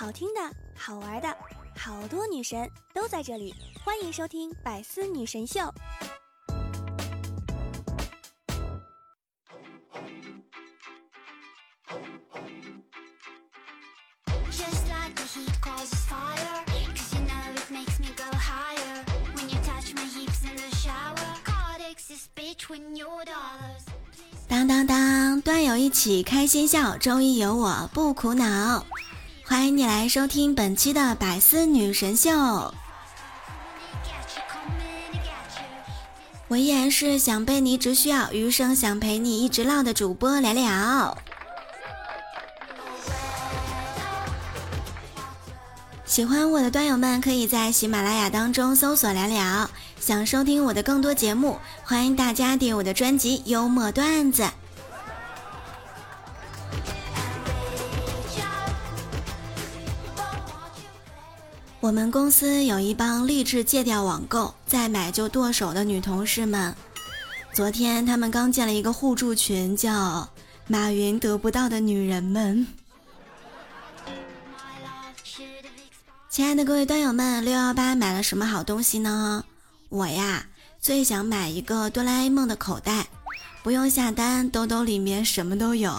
[0.00, 0.40] 好听的、
[0.74, 1.28] 好玩的，
[1.76, 3.54] 好多女神都在这里，
[3.84, 5.60] 欢迎收听《百思女神秀》。
[24.48, 28.86] 当当当，端友一起开心笑，周一有我不苦恼。
[29.50, 32.30] 欢迎你来收听本期的百思女神秀。
[36.46, 41.18] 我依然是想被你只需要，余生想陪你一直唠的主播聊聊。
[46.04, 49.68] 喜欢我的段友们，可以在喜马拉雅当中搜索聊聊。
[49.98, 54.42] 想收听我的更多节目，欢迎大家点我的专辑《幽默段子》。
[61.80, 66.74] 我们公司有一帮励志戒掉网购、再买就剁手的女同事们。
[67.54, 70.28] 昨天他们刚建了一个互助群，叫
[70.68, 72.66] “马云得不到的女人们”。
[76.28, 79.42] 亲爱的各位端友们，六幺八买了什么好东西呢？
[79.88, 80.48] 我呀，
[80.82, 83.06] 最想买一个哆啦 A 梦的口袋，
[83.62, 85.90] 不用下单，兜兜里面什么都有。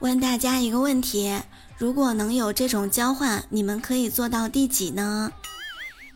[0.00, 1.40] 问大家一个问题：
[1.78, 5.32] 如果能有这种交换，你们可以做到第几呢？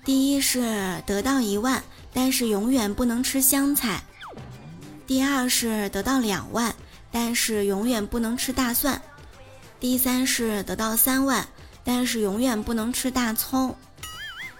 [0.05, 4.01] 第一是得到一万，但是永远不能吃香菜；
[5.07, 6.75] 第二是得到两万。
[7.13, 9.03] 但是永远不能吃大蒜。
[9.81, 11.49] 第三是得到三万，
[11.83, 13.75] 但是永远不能吃大葱。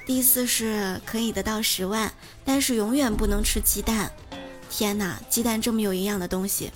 [0.05, 2.13] 第四是可以得到十万，
[2.45, 4.11] 但是永远不能吃鸡蛋。
[4.69, 6.73] 天哪，鸡蛋这么有营养的东西。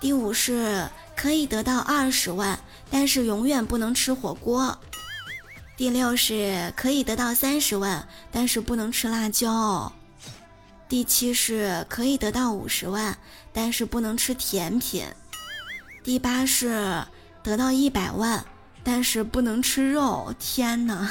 [0.00, 2.58] 第五是可以得到二十万，
[2.90, 4.78] 但是永远不能吃火锅。
[5.76, 9.92] 第六是可以得到三十万，但是不能吃辣椒。
[10.88, 13.18] 第七是可以得到五十万，
[13.52, 15.04] 但是不能吃甜品。
[16.02, 17.04] 第八是
[17.42, 18.44] 得到一百万，
[18.84, 20.32] 但是不能吃肉。
[20.38, 21.10] 天哪！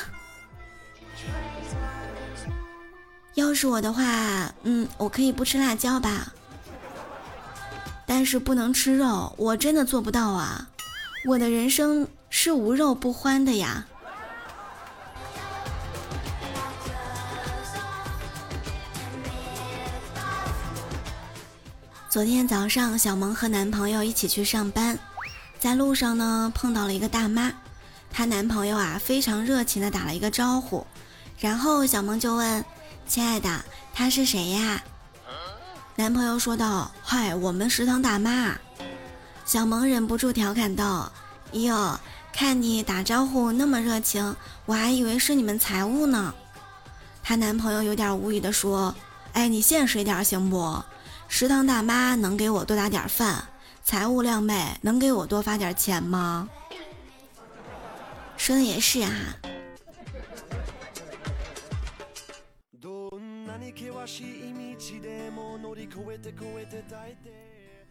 [3.33, 6.31] 要是我的话，嗯，我可以不吃辣椒吧，
[8.15, 10.69] 但是不能吃肉，我真的做不到啊！
[11.25, 13.87] 我的人生是无肉不欢的呀。
[22.07, 24.99] 昨天早上，小萌和男朋友一起去上班，
[25.57, 27.51] 在路上呢碰到了一个大妈，
[28.11, 30.85] 她男朋友啊非常热情的打了一个招呼，
[31.39, 32.63] 然后小萌就问
[33.09, 34.83] ：“亲爱的，她是谁呀？”
[35.95, 38.55] 男朋友说道：“嗨，我们食堂大妈。”
[39.45, 41.11] 小萌忍不住调侃道
[41.53, 41.99] ：“哟，
[42.33, 46.33] 看你打招呼那么热情，我还以为是你们财务呢。”
[47.21, 48.95] 她男朋友有点无语的说
[49.33, 50.83] ：“哎，你现实一点行不？”
[51.29, 53.43] 食堂大妈能给我多打点饭，
[53.83, 56.49] 财务靓妹能给我多发点钱吗？
[58.35, 59.11] 说的也是啊。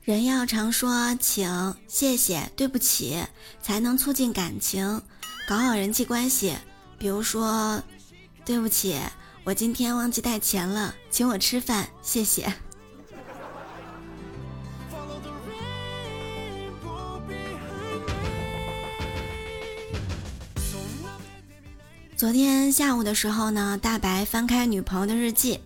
[0.04, 3.16] 人要常说请、谢谢、对不起，
[3.62, 5.00] 才能促进感情，
[5.48, 6.54] 搞好人际关系。
[6.98, 7.82] 比如说，
[8.44, 8.98] 对不起，
[9.44, 12.52] 我今天忘记带钱了，请我吃饭，谢谢。
[22.16, 25.58] 昨天下午的时候呢，大白翻开女朋友的日记，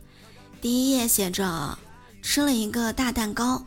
[0.60, 1.78] 第一页写着
[2.22, 3.64] 吃了一个大蛋糕，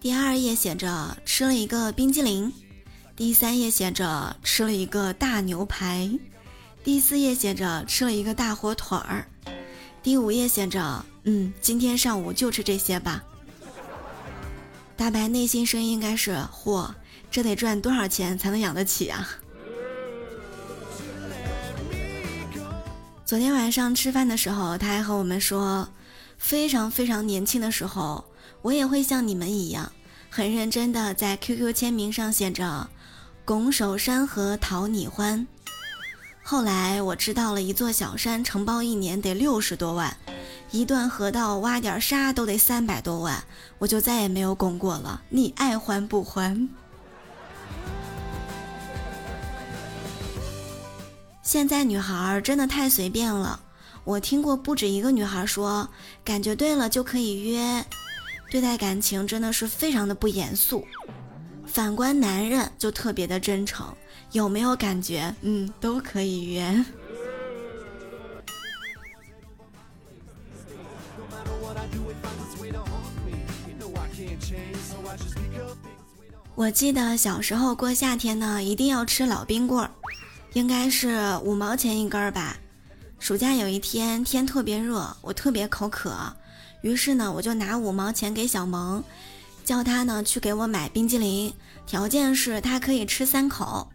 [0.00, 2.52] 第二页写着吃了一个冰激凌，
[3.16, 6.10] 第三页写着吃了一个大牛排，
[6.84, 9.26] 第四页写着吃了一个大火腿儿，
[10.02, 13.22] 第五页写着嗯，今天上午就吃这些吧。
[14.96, 16.92] 大白内心声音应该是嚯，
[17.30, 19.28] 这得赚多少钱才能养得起啊？
[23.32, 25.88] 昨天晚上吃饭的时候，他还和我们说，
[26.36, 28.26] 非常非常年轻的时候，
[28.60, 29.90] 我也会像你们一样，
[30.28, 32.90] 很认真的在 QQ 签名上写着
[33.46, 35.46] “拱手山河讨你欢”。
[36.44, 40.14] 后来我知道了一座小山承包一年得六十多万，
[40.70, 43.42] 一段河道挖点沙都得三百多万，
[43.78, 45.22] 我就再也没有拱过了。
[45.30, 46.68] 你爱还不还？
[51.42, 53.60] 现在女孩真的太随便了，
[54.04, 55.88] 我听过不止一个女孩说，
[56.24, 57.84] 感觉对了就可以约。
[58.48, 60.86] 对待感情真的是非常的不严肃。
[61.66, 63.92] 反观男人就特别的真诚，
[64.30, 65.34] 有没有感觉？
[65.40, 66.84] 嗯，都可以约。
[76.54, 79.90] 我记得小时候过夏天呢，一定要吃老冰棍儿，
[80.54, 82.56] 应该是五毛钱一根儿吧。
[83.18, 86.14] 暑假有一天天特别热，我特别口渴，
[86.82, 89.02] 于是呢，我就拿五毛钱给小萌，
[89.64, 91.54] 叫他呢去给我买冰激凌，
[91.86, 93.88] 条件是他可以吃三口。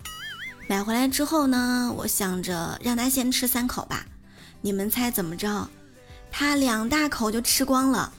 [0.68, 4.06] 买回来之后呢，我想着让他先吃三口吧，
[4.62, 5.68] 你们猜怎么着？
[6.32, 8.12] 他两大口就吃光了，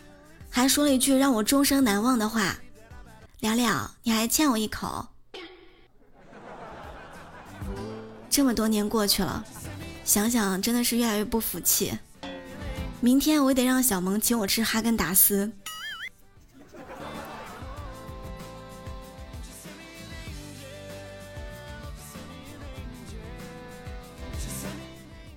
[0.48, 2.56] 还说了一句让我终生难忘的话。
[3.40, 5.06] 聊聊，你还欠我一口。
[8.30, 9.44] 这么多年过去了，
[10.04, 11.98] 想想真的是越来越不服气。
[13.00, 15.50] 明天我得让小萌请我吃哈根达斯。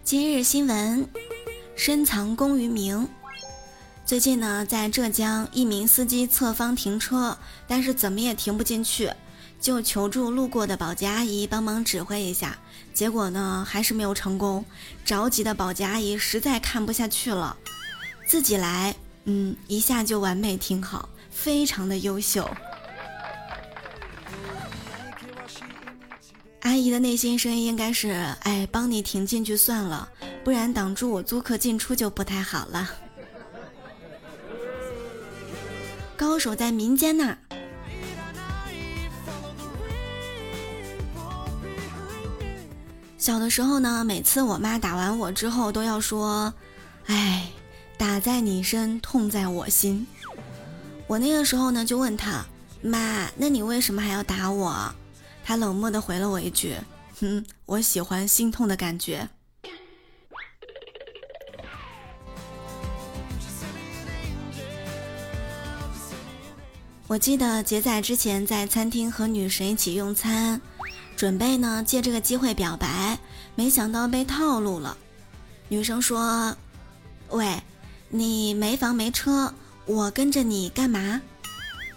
[0.03, 1.07] 今日新闻：
[1.75, 3.07] 深藏功与名。
[4.05, 9.09] 最近呢，在浙江，一名司机侧方停车，但是怎么也停不进去，
[9.61, 12.57] 就求助路过的保洁阿姨帮忙指挥一下。
[12.93, 14.65] 结果呢，还是没有成功。
[15.05, 17.55] 着急的保洁阿姨实在看不下去了，
[18.25, 18.93] 自己来，
[19.25, 22.49] 嗯，一下就完美停好，非常的优秀。
[26.61, 28.09] 阿姨的内心声音应该是：
[28.41, 30.09] 哎，帮你停进去算了，
[30.43, 32.89] 不然挡住我租客进出就不太好了。
[36.17, 37.37] 高手在民间呐。
[43.21, 46.51] 小的时候呢，每次我妈打完我之后，都要说
[47.05, 47.51] ：“哎，
[47.95, 50.07] 打在你身，痛在我心。”
[51.05, 52.43] 我那个时候呢，就问他
[52.81, 54.91] ：“妈，那你为什么还要打我？”
[55.45, 56.75] 她冷漠的回了我一句
[57.21, 59.29] ：“哼，我喜欢心痛的感觉。”
[67.05, 70.59] 我记得杰仔之前在餐厅和女神一起用餐，
[71.21, 73.19] 准备呢借这个机会表白，
[73.53, 74.97] 没想到被套路了。
[75.67, 76.57] 女生说
[77.29, 77.61] ：“喂，
[78.09, 79.53] 你没房没车，
[79.85, 81.21] 我跟着你干嘛？”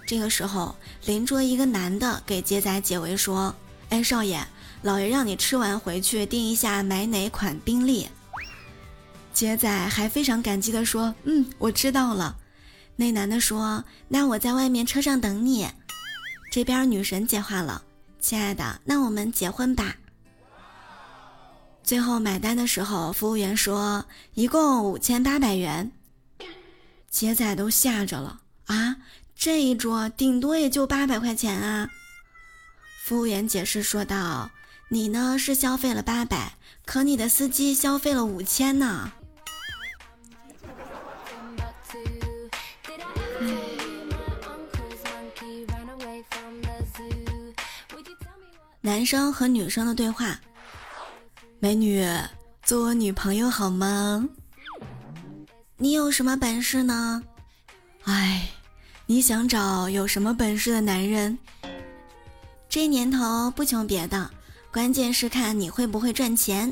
[0.06, 0.76] 这个时候，
[1.06, 3.54] 邻桌一个男的给杰仔解围说
[3.88, 4.46] ：“哎，少爷，
[4.82, 8.06] 老爷让你吃完回去定一下买哪款宾利。”
[9.32, 12.36] 杰仔还非常感激的说：“嗯，我知道了。”
[12.94, 15.66] 那男的说：“那我在外面车上等你。”
[16.52, 17.82] 这边女神接话了
[18.24, 19.96] ：“亲爱的，那我们结婚吧。”
[21.84, 25.92] 最后买单的时候，服务员说：“一共五千八百元。”
[27.10, 28.96] 杰仔都吓着了啊！
[29.36, 31.90] 这一桌顶多也就八百块钱啊！
[33.04, 34.50] 服务员解释说道
[34.88, 36.54] ：“你呢是消费了八百，
[36.86, 39.12] 可你的司机消费了五千呢。”
[48.86, 50.38] 男生和女生的对话：
[51.58, 52.06] 美女，
[52.62, 54.28] 做我女朋友好吗？
[55.78, 57.22] 你有什么本事呢？
[58.02, 58.46] 哎，
[59.06, 61.38] 你想找有什么本事的男人？
[62.68, 64.30] 这年头不求别的，
[64.70, 66.70] 关键是看你会不会赚钱。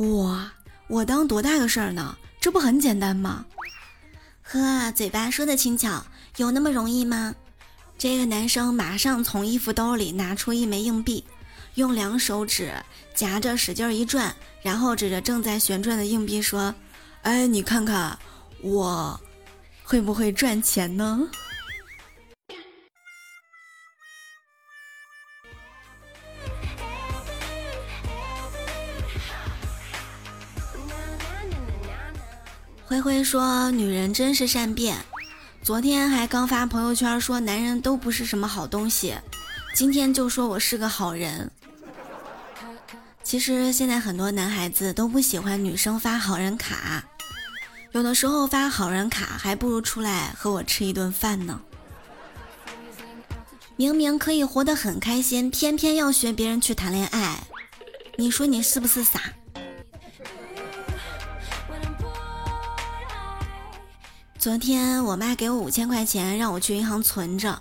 [0.00, 0.52] 哇，
[0.88, 2.14] 我当多大个事儿呢？
[2.38, 3.46] 这不很简单吗？
[4.42, 6.04] 呵，嘴巴说的轻巧，
[6.36, 7.34] 有那么容易吗？
[7.98, 11.24] 这个男生马上从衣服兜里拿出一枚硬币，
[11.74, 12.72] 用两手指
[13.12, 16.72] 夹着使劲一转，然后指着正在旋转的硬币说
[17.22, 18.16] ：“哎，你看看
[18.62, 19.20] 我
[19.82, 21.28] 会不会赚钱呢？”
[32.86, 34.96] 灰灰说：“女人真是善变。”
[35.68, 39.14] 昨天还刚发朋友圈说男人都不是什么好东西，
[39.74, 41.50] 今天就说我是个好人。
[43.22, 47.04] 其实现在很多男孩子都不喜欢女生发好人卡，
[47.92, 51.60] 有的时候发好人卡还不如出来和我吃一顿饭呢。
[53.76, 57.42] 明明可以活得很开心，偏偏要学别人去谈恋爱，
[58.16, 59.20] 你说你是不是傻？
[64.48, 67.60] 昨天我妈给我五千块钱，让我去银行存着。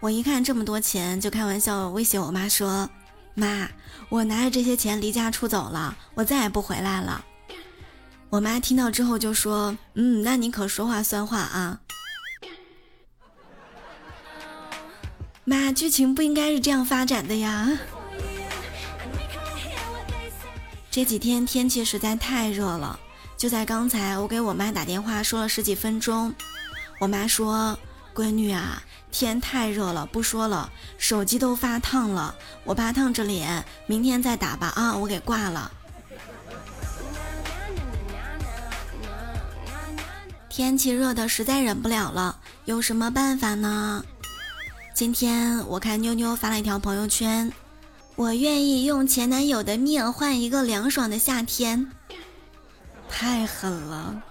[0.00, 2.88] 我一看这么多钱，就开玩笑威胁我妈说
[3.36, 3.68] ：“妈，
[4.08, 7.22] 我拿着这些钱离家出走了，我再也不回来了。”
[8.30, 11.80] 我妈听到之后就说：“嗯，那你可说话算话啊。”
[15.44, 17.70] 妈，剧情不应该是这样发展的呀。
[20.90, 22.98] 这几天天气实在太热了，
[23.36, 26.34] 就在刚才，我给我妈打电话说了十几分钟，
[26.98, 27.78] 我妈说
[28.14, 35.70] ：“闺女啊，天太热了，不说了，手机都发烫了，我怕烫着脸，明天再打吧。”啊，我给挂了。
[40.48, 44.04] 天气热的实在忍不了了，有什么办法呢？
[44.94, 47.52] 今天我看妞妞发了一条朋友圈。
[48.16, 51.90] 我愿意用前男友的命换一个凉爽的夏天，
[53.08, 54.22] 太狠了！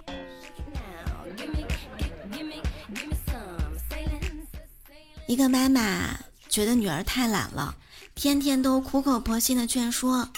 [5.28, 7.76] 一个妈妈觉得女儿太懒了，
[8.14, 10.30] 天天都苦口婆心的劝说，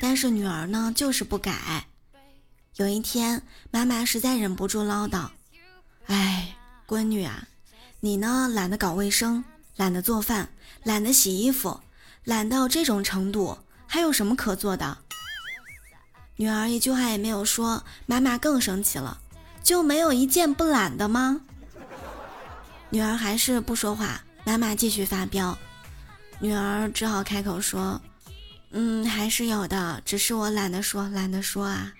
[0.00, 1.86] 但是女儿呢就是不改。
[2.76, 5.28] 有一天，妈妈实在忍不住唠叨
[6.06, 7.48] ：“哎，闺女啊，
[8.00, 9.44] 你呢懒得搞卫生，
[9.76, 10.50] 懒得做饭，
[10.82, 11.80] 懒得洗衣服。”
[12.24, 14.96] 懒到这种程度，还有什么可做的？
[16.36, 19.18] 女儿一句话也没有说，妈妈更生气了，
[19.62, 21.40] 就没有一件不懒的吗？
[22.90, 25.56] 女儿还是不说话，妈妈继续发飙，
[26.40, 28.00] 女儿只好开口说
[28.72, 31.92] ：“嗯，还是有的，只是我懒得说，懒得说啊。”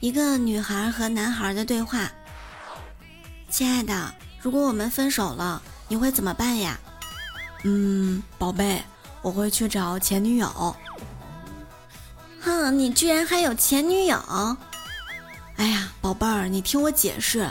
[0.00, 2.10] 一个女孩和男孩的对话
[3.50, 6.78] ：“亲爱的，如果我们分手了，你会怎么办呀
[7.64, 8.82] ？”“嗯，宝贝，
[9.22, 10.76] 我会去找前女友。
[12.40, 14.16] ”“哼，你居然还有前女友
[15.56, 17.50] ？”“哎呀，宝贝儿，你听我解释，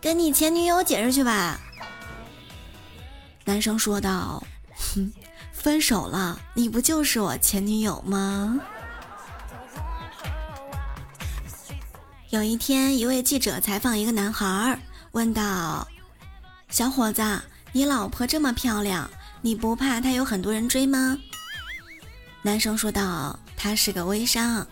[0.00, 1.58] 跟你前女友解释去吧。”
[3.44, 4.42] 男生说道
[4.94, 5.12] ：“哼，
[5.52, 8.60] 分手了，你不就是我前女友吗？”
[12.30, 15.88] 有一天，一位记者采访一个男孩，问道
[16.70, 17.22] ：“小伙子，
[17.72, 19.08] 你老婆这么漂亮，
[19.40, 21.16] 你不怕她有很多人追吗？”
[22.42, 24.66] 男生说道：“他是个微商。”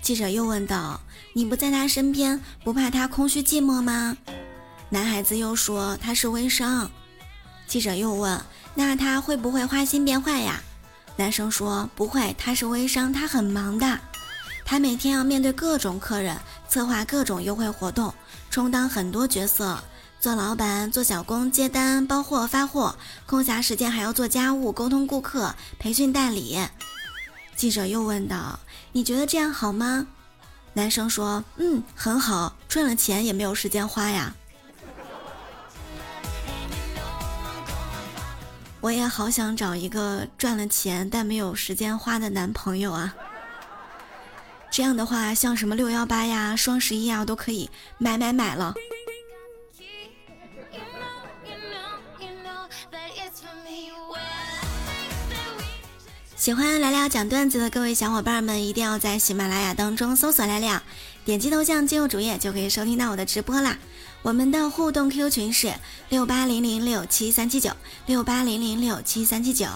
[0.00, 1.00] 记者又问道
[1.34, 4.16] ：“你不在他身边，不怕他空虚寂寞吗？”
[4.90, 6.90] 男孩子又说：“他是微商。”
[7.66, 8.40] 记者又问
[8.74, 10.62] ：“那他会不会花心变坏呀？”
[11.16, 13.98] 男生说：“不会，他是微商，他很忙的。”
[14.64, 16.36] 他每天要面对各种客人，
[16.68, 18.12] 策划各种优惠活动，
[18.50, 19.82] 充当很多角色，
[20.24, 26.58] 做老板、做小工、接单、包货、发货，空暇时间还要做家务、沟通顾客、培训代理。
[27.54, 28.58] 记者又问道
[28.92, 30.06] ：“你觉得这样好吗？”
[30.72, 34.34] 男生说：“嗯，很好，赚了钱也没有时间花呀。”
[38.80, 43.14] 我也好想找一个赚了钱但没有时间花的男朋友啊。
[44.70, 48.72] 这样的话，像什么六幺八呀、双十一啊，都可以买买买了。
[56.44, 60.78] 喜欢聊聊讲段子的各位小伙伴们，一定要在喜马拉雅当中搜索“聊聊”，
[61.24, 63.78] 点击头像进入主页就可以收听到我的直播啦。
[64.20, 65.72] 我们的互动 Q 群是
[66.10, 67.70] 六八零零六七三七九
[68.04, 69.66] 六八零零六七三七九。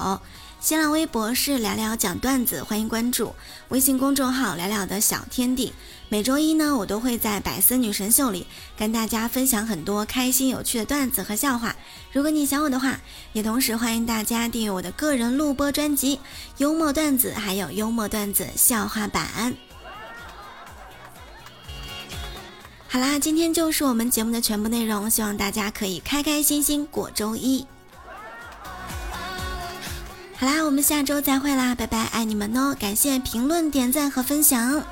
[0.60, 3.32] 新浪微博是聊聊讲段子，欢迎关注
[3.68, 5.72] 微信公众号“聊聊的小天地”。
[6.10, 8.44] 每周一呢，我都会在百思女神秀里
[8.76, 11.76] 跟大家分享很多开心有趣的段子和笑话。
[12.12, 12.98] 如果你想我的话，
[13.32, 16.16] 也同时欢迎大家订阅我的个人录播专辑
[16.56, 19.54] 《幽默段子》，还有幽默段子笑话版。
[22.88, 27.64] 好啦，今天就是我们节目的全部内容，希望大家可以开开心心过周一。
[30.40, 32.73] 好啦，我们下周再会啦，拜拜，爱你们哦！
[32.78, 34.85] 感谢评论、点赞和分享。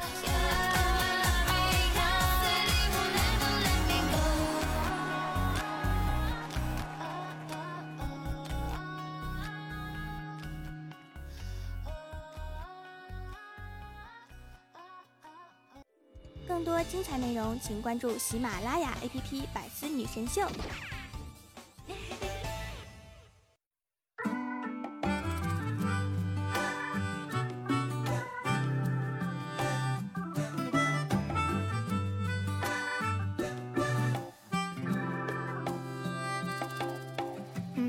[16.48, 20.42] 更多精彩内容，请关注喜马拉雅 APP《百思女神秀》。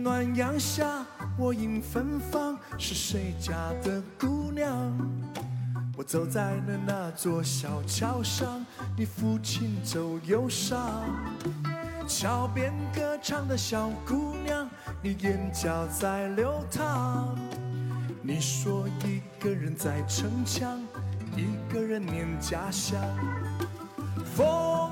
[0.08, 1.06] 暖阳下，
[1.38, 2.58] 我迎芬芳。
[2.78, 4.74] 是谁家的姑娘？
[5.98, 8.66] 我走在了那座小桥上。
[8.96, 11.04] 你抚琴奏忧伤，
[12.08, 14.70] 桥边歌唱的小姑娘。
[15.02, 17.38] 你眼角在流淌。
[18.22, 20.80] 你说一个人在逞强，
[21.36, 22.98] 一个人念家乡。
[24.34, 24.87] 风。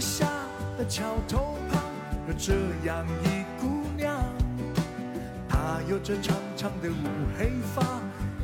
[0.00, 0.26] 下
[0.76, 1.82] 的桥头旁
[2.28, 4.22] 有这样一姑娘
[5.48, 6.94] 她有着长长的乌
[7.38, 7.82] 黑发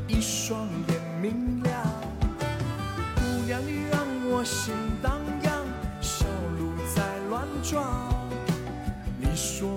[0.08, 1.82] 一双眼明亮。
[3.16, 5.64] 姑娘你让我心荡漾
[6.00, 6.26] 小
[6.58, 8.10] 鹿在乱撞。
[9.20, 9.73] 你说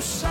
[0.00, 0.27] 伤。